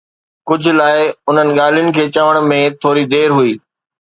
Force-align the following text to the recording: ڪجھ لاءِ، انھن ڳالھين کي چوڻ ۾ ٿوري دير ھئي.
ڪجھ 0.47 0.69
لاءِ، 0.77 0.99
انھن 1.27 1.47
ڳالھين 1.57 1.87
کي 1.95 2.03
چوڻ 2.15 2.33
۾ 2.49 2.59
ٿوري 2.81 3.03
دير 3.13 3.29
ھئي. 3.37 3.51